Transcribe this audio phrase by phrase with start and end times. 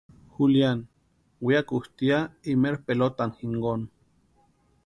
[0.35, 0.87] Juliani
[1.45, 2.19] weakutʼi ya
[2.51, 3.85] imeri pelotani jinkoni.